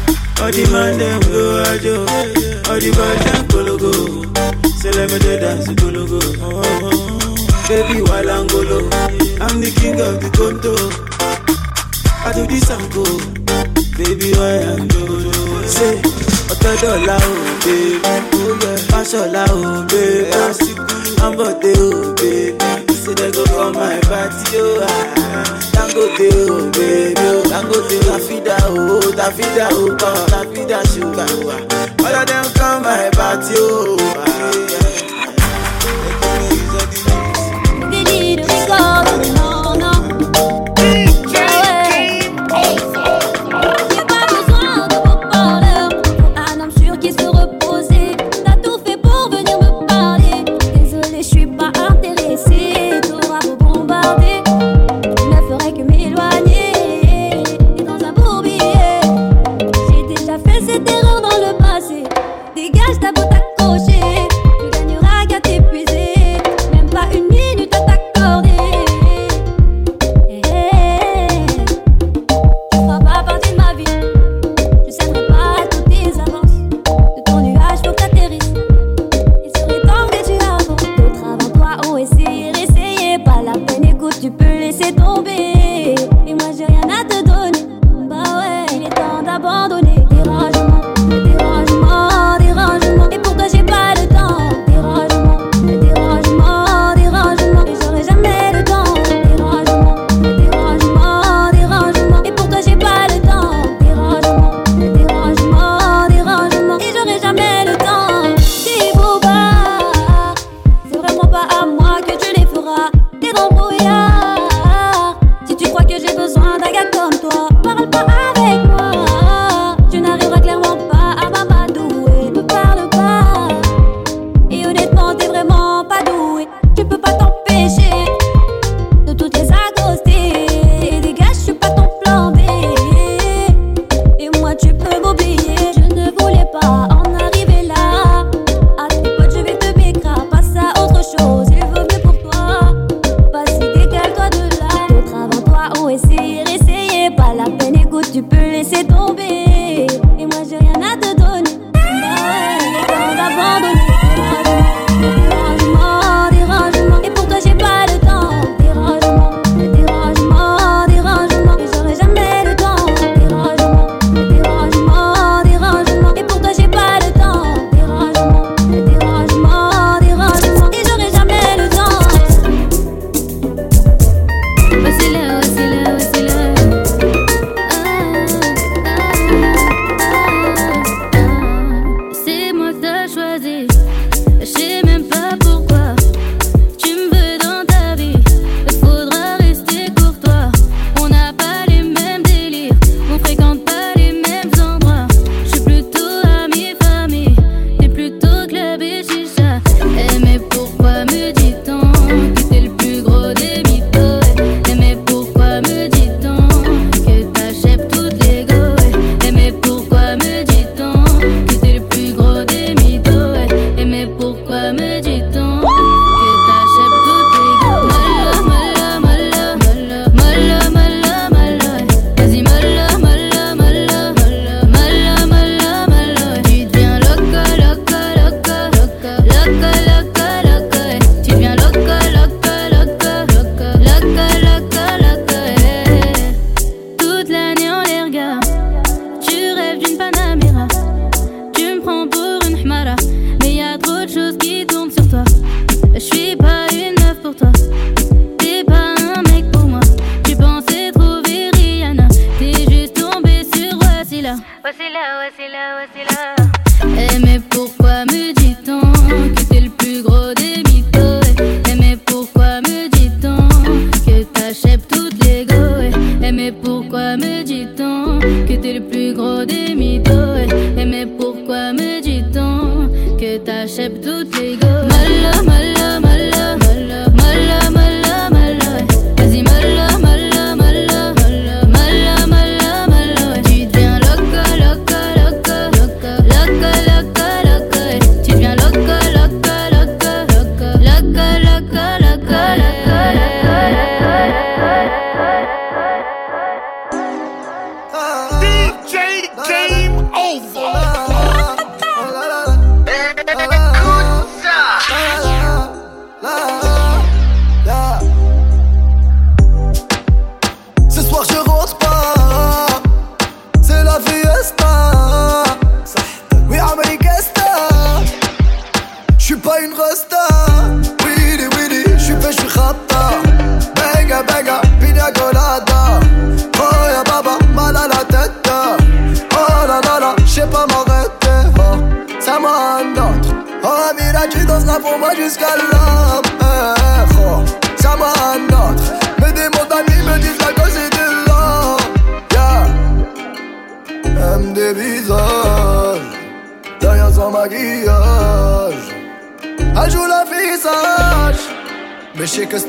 [0.40, 2.00] All the man them go ajo,
[2.72, 3.69] all the boys them go.
[4.80, 6.18] Say let me do dance go go.
[6.40, 7.66] Oh.
[7.68, 8.60] Baby while I'm go
[9.44, 10.72] I'm the king of the conto.
[12.24, 13.04] I do this and go,
[13.96, 15.96] baby why I'm go Say,
[16.52, 17.32] ọ̀tọ̀ dọ́là o
[17.64, 19.60] baby, fásọ̀lá o
[19.90, 20.68] baby,
[21.24, 24.66] ambọ̀dé o baby, say they go come my party o.
[24.82, 25.20] ah.
[25.74, 29.82] Dangote o baby Dangote o, Tafida o, Tafida o,
[30.32, 31.79] Tafida sugar o.
[32.10, 34.79] All of them come my party o.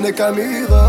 [0.02, 0.81] Nick Amigo.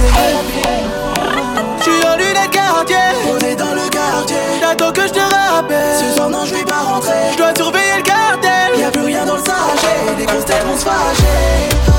[0.00, 0.80] Veulent me lapider.
[1.78, 4.36] Je suis en lunettes quartier, posé dans le quartier.
[4.60, 5.98] J'attends que je te rappelle.
[5.98, 7.32] Ce soir, non, je vais pas rentrer.
[7.32, 8.78] Je dois surveiller le cartel.
[8.78, 10.16] Y'a plus rien dans le sachet.
[10.18, 11.89] Les grosses têtes vont se fâcher.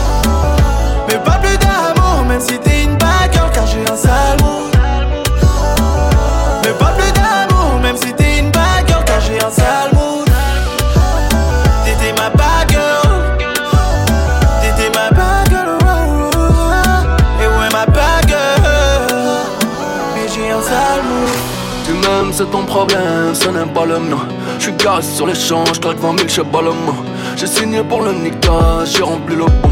[22.51, 24.17] Ton problème, ce n'est pas le mien.
[24.59, 26.95] J'suis garé sur l'échange, claque 20 000, j'sais pas le mot.
[27.37, 29.69] J'ai signé pour le Nika, j'ai rempli le pont.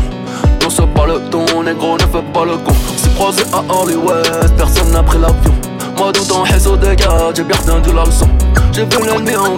[0.62, 2.74] Non, c'est pas le ton, négro, ne fais pas le con.
[2.98, 5.54] C'est croisé à Hollywood, personne n'a pris l'avion.
[5.98, 8.28] Moi, tout en réseau des gars, j'ai bien retenu la leçon.
[8.72, 9.58] J'ai vu l'ennemi en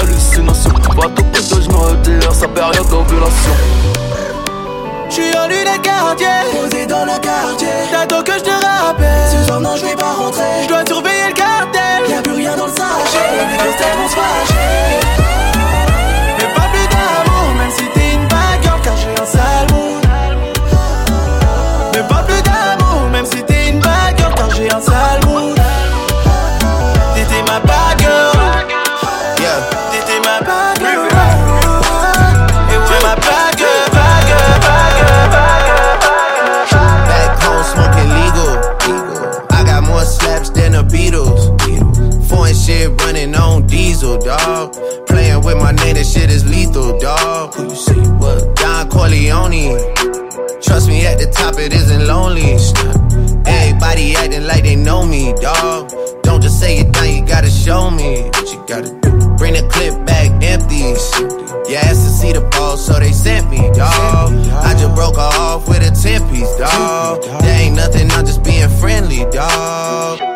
[0.00, 0.70] hallucination.
[0.70, 3.52] Pas tout que je me retire, sa période d'ovulation.
[5.16, 7.68] J'suis en lunettes quartier, posé dans le quartier.
[7.90, 9.30] J'attends que je te rappelle.
[9.32, 10.44] Ce soir, non, je vais pas rentrer.
[10.64, 12.10] Je dois surveiller le cartel.
[12.10, 13.48] Y'a plus rien dans le sachet.
[13.50, 15.25] Les grosses têtes vont se fâcher.
[49.46, 49.94] Corleone.
[50.60, 52.58] Trust me, at the top it isn't lonely.
[53.46, 55.92] Everybody acting like they know me, dog.
[56.22, 59.10] Don't just say it now, you gotta show me what you gotta do.
[59.38, 60.82] Bring the clip back empty.
[61.70, 64.34] You asked to see the ball, so they sent me, dog.
[64.66, 67.22] I just broke her off with a 10 piece, dog.
[67.42, 70.35] There ain't nothing, I'm just being friendly, dog.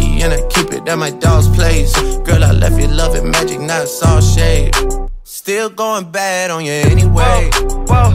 [0.21, 1.93] and I keep it at my dog's place.
[2.19, 4.75] Girl, I left you loving magic, not all shade.
[5.23, 7.49] Still going bad on you anyway.
[7.53, 8.11] Whoa, whoa,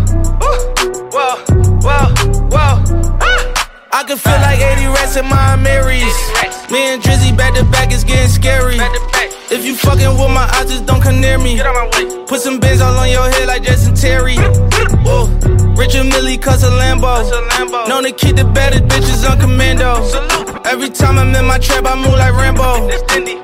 [1.11, 1.36] whoa,
[1.82, 2.14] whoa.
[2.52, 3.18] whoa.
[3.20, 3.88] Ah.
[3.92, 6.16] I can feel like 80 rats in my Marys.
[6.70, 8.78] Me and Drizzy back to back is getting scary.
[9.49, 11.55] If you fucking with my eyes, just don't come near me.
[11.55, 12.26] Get out my way.
[12.26, 14.34] Put some bins all on your head like Jason Terry.
[14.36, 15.26] Whoa.
[15.78, 17.22] Richard Millie cuss a Lambo.
[17.51, 17.88] Lambo.
[17.88, 20.03] Known to keep the baddest bitches on commando.
[20.05, 20.66] Salute.
[20.66, 22.90] Every time I'm in my trap, I move like Rambo.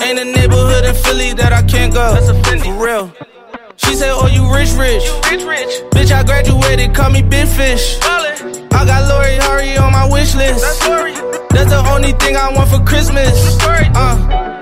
[0.03, 2.17] Ain't a neighborhood in Philly that I can't go.
[2.17, 3.13] For real.
[3.77, 5.05] She said, Oh, you rich, rich.
[5.05, 5.83] You rich, rich.
[5.93, 7.99] Bitch, I graduated, call me Big Fish.
[8.01, 8.69] Ballin'.
[8.73, 10.61] I got Lori Hurry on my wish list.
[10.83, 13.57] That's, That's the only thing I want for Christmas.
[13.63, 14.62] Uh.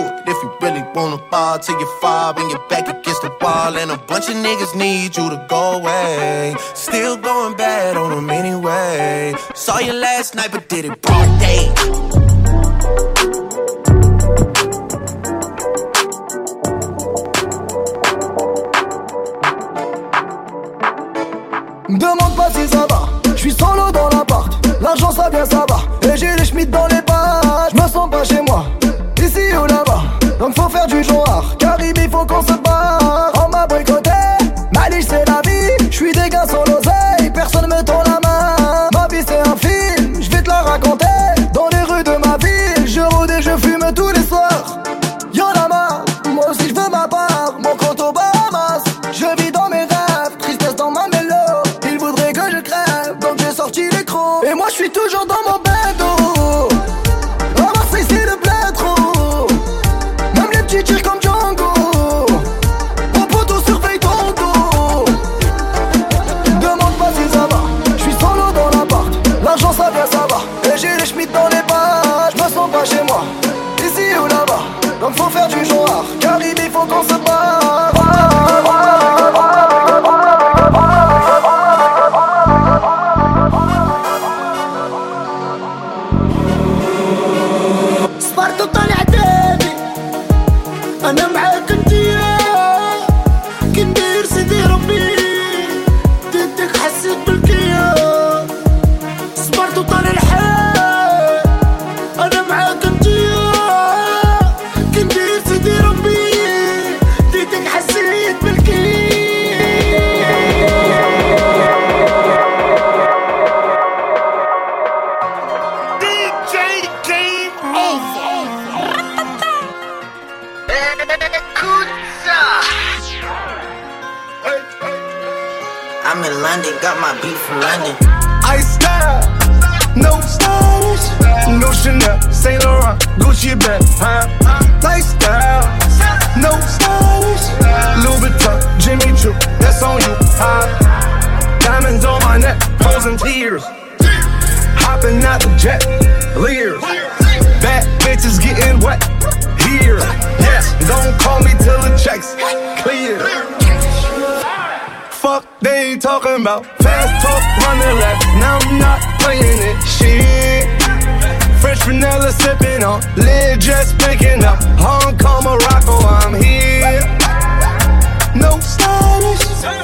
[0.95, 3.77] wanna ball till you fall and you're back against the wall.
[3.77, 6.55] And a bunch of niggas need you to go away.
[6.73, 9.33] Still going bad on them anyway.
[9.53, 11.69] Saw you last night, but did it broad day.
[21.89, 24.53] Demande pas si ça va, je suis solo dans l'appart.
[24.79, 26.09] L'argent ça vient, ça va.
[26.09, 27.71] Et j'ai les schmitts dans les pattes.
[27.75, 28.65] Je me sens pas chez moi.
[30.41, 31.55] Donc faut faire du genre.
[31.59, 33.00] Caribe, il faut qu'on se bat.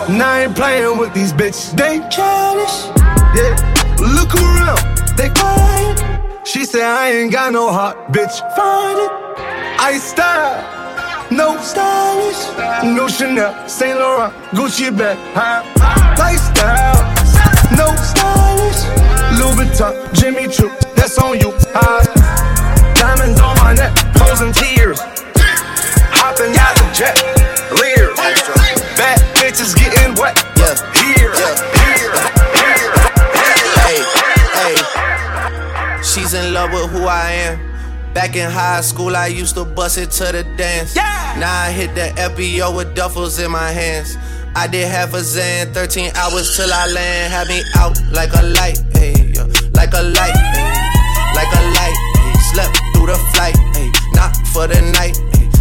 [0.10, 1.76] Now I ain't playing with these bitches.
[1.76, 2.88] They childish.
[3.36, 3.56] Yeah.
[4.00, 4.80] Look around,
[5.18, 6.48] they quiet.
[6.48, 8.40] She said I ain't got no heart, bitch.
[8.56, 9.12] Find it.
[9.80, 10.78] I style.
[11.30, 12.48] No stylish,
[12.96, 15.62] no Chanel, Saint Laurent, Gucci bag, huh?
[16.18, 17.04] Lifestyle,
[17.76, 18.88] no stylish,
[19.36, 21.52] Louis Vuitton, Jimmy Choo, that's on you?
[22.96, 25.02] Diamonds on my neck, frozen tears,
[26.16, 27.18] hopping out the jet,
[30.68, 32.12] wet, yeah, here,
[33.88, 34.00] Hey,
[34.58, 36.04] hey.
[36.04, 38.14] She's in love with who I am.
[38.14, 40.96] Back in high school, I used to bust it to the dance.
[40.96, 41.36] Yeah.
[41.40, 44.18] Now I hit the FBO with duffels in my hands.
[44.56, 47.32] I did half a Zan, 13 hours till I land.
[47.32, 49.46] Had me out like a light, hey, yo,
[49.76, 50.74] like a light, hey,
[51.36, 51.98] like a light.
[52.18, 55.37] Hey, slept through the flight, hey, not for the night.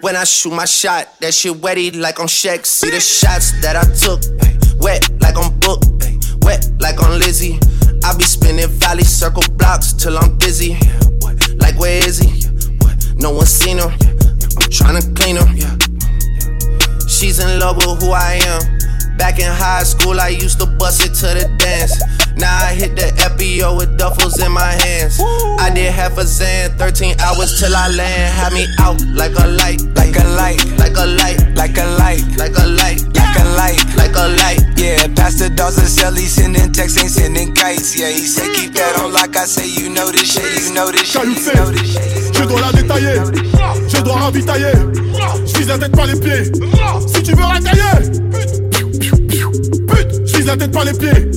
[0.00, 2.64] When I shoot my shot, that shit wetty like on Shaq.
[2.64, 4.20] See the shots that I took,
[4.80, 5.82] wet like on Book,
[6.40, 7.58] wet like on Lizzie.
[8.02, 10.78] I be spinning valley circle blocks till I'm dizzy.
[11.58, 12.48] Like where is he?
[13.16, 13.90] No one seen him.
[13.90, 15.56] I'm tryna clean him.
[17.06, 18.89] She's in love with who I am.
[19.20, 21.92] Back in high school, I used to bust it to the dance.
[22.40, 25.20] Now I hit the FBO with duffels in my hands.
[25.60, 28.32] I did half a Zan, 13 hours till I land.
[28.32, 32.16] Had me out like a light, like a light, like a light, like a light,
[32.40, 34.64] like a light, like a light, like a light.
[34.80, 37.92] Yeah, Pastor Dawson Shelly sending texts, ain't sending kites.
[38.00, 40.90] Yeah, he said keep that on like I say, you know this shit, you know
[40.90, 42.34] this shit, you know this shit.
[42.34, 43.20] Je dois la détailler,
[43.86, 44.72] je dois ravitailler.
[45.44, 46.50] Je vise la tête par les pieds.
[47.06, 48.59] Si tu veux racailler, pute, je
[50.46, 51.30] la tête par les pieds.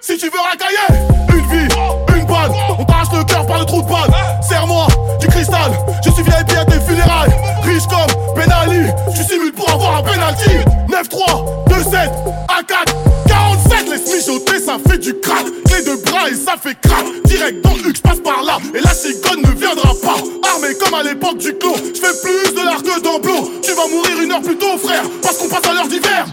[0.00, 1.74] Si tu veux racailler, une vie,
[2.16, 4.10] une balle, on t'arrache le cœur par le trou de balle.
[4.46, 4.86] Serre-moi
[5.20, 5.72] du cristal,
[6.04, 7.30] je suis VIP à tes funérailles.
[7.62, 10.50] Riche comme Ben Ali, je simule pour avoir un penalty.
[10.88, 12.10] 9-3, 2-7,
[12.48, 12.94] A4,
[13.28, 15.44] 47, laisse mijoter, ça fait du crack.
[15.66, 17.04] Clé de bras et ça fait crack.
[17.26, 18.58] Direct dans le je passe par là.
[18.74, 20.16] Et la cigogne ne viendra pas.
[20.50, 23.48] Armé comme à l'époque du clos, je fais plus de l'art que d'emploi.
[23.62, 26.26] Tu vas mourir une heure plus tôt, frère, parce qu'on passe à l'heure d'hiver.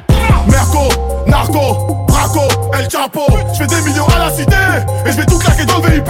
[2.86, 3.26] El Chapo.
[3.54, 4.56] Je fais des millions à la cité
[5.06, 6.10] et je vais tout claquer dans le VIP.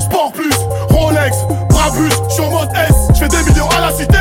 [0.00, 0.54] Sport plus,
[0.90, 1.36] Rolex,
[1.68, 2.94] Brabus, je suis en mode S.
[3.14, 4.16] Je fais des millions à la cité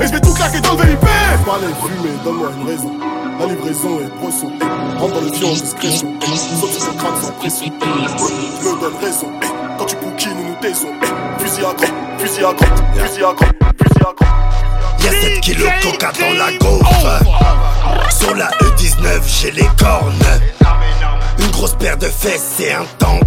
[0.00, 1.00] et je vais tout claquer dans le VIP.
[1.44, 2.92] Parler, fumer, donne-moi une raison.
[3.40, 4.52] La livraison est brosson.
[4.98, 6.14] Rentre dans le fion en discrétion.
[6.20, 7.72] Sauf son crâne sans pression.
[8.62, 9.28] Je me donne raison.
[9.78, 10.92] Quand tu bouquines, nous nous taisons.
[11.38, 15.04] Fusil à grotte, fusil à grotte, fusil à grotte, fusil à grotte.
[15.04, 17.18] Y'a 7 kilos de coca dans la gaufre.
[18.10, 20.12] Sur la E19, j'ai les cornes.
[21.42, 23.22] Une grosse paire de fesses et un tank.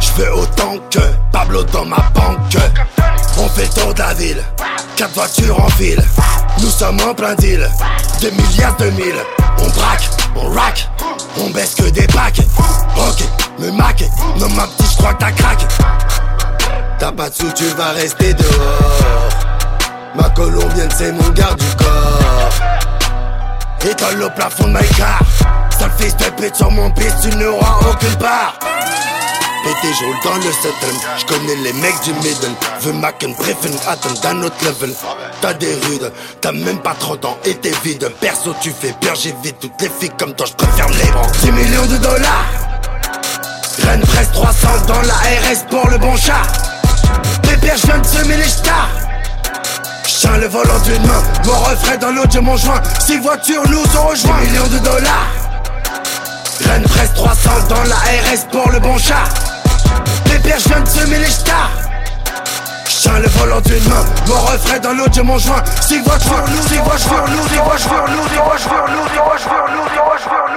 [0.00, 0.98] Je veux autant que
[1.32, 2.56] Pablo dans ma banque.
[3.38, 4.42] On fait le tour de la ville,
[4.96, 6.02] quatre voitures en file.
[6.60, 7.68] Nous sommes en plein deal,
[8.20, 9.14] 2 milliards de mille.
[9.58, 10.88] On braque, on rack,
[11.40, 12.40] on baisse que des packs.
[12.96, 13.24] Ok,
[13.60, 14.04] me maque,
[14.38, 15.66] non ma petite, j'crois que t'as craqué.
[16.98, 19.28] T'as pas de sous, tu vas rester dehors.
[20.16, 22.50] Ma colombienne, c'est mon garde du corps.
[23.88, 25.20] École au plafond de my car.
[25.78, 28.58] Sale fils de pute sur mon piste, tu n'auras aucune part.
[29.64, 30.96] Pété, je roule dans le Sutton.
[31.18, 32.54] Je connais les mecs du middle.
[32.80, 34.94] Veux Macken, préfère attendre d'un autre level.
[35.40, 38.10] T'as des rudes, t'as même pas 30 ans et t'es vide.
[38.20, 41.26] Perso, tu fais peur, j'évite toutes les filles comme toi, je les bras.
[41.42, 42.46] 10 millions de dollars.
[43.84, 46.42] Rennes presse 300 dans la RS pour le bon chat.
[47.42, 48.88] Pépère, je viens de semer les stars.
[50.20, 53.78] Tiens le volant d'une main, mon refrain dans l'autre je mon joint Six voitures nous
[53.96, 55.47] ont rejoint 10 millions de dollars
[56.64, 59.24] Rennes presse 300 dans la RS pour le bon chat
[60.24, 61.70] Pépère je viens de semer les stars
[63.20, 66.78] le volant d'une main, mon refrain dans l'autre je mon joint Six voitures nous, six
[66.78, 70.47] voitures nous, six voitures nous, six voitures nous, six voitures nous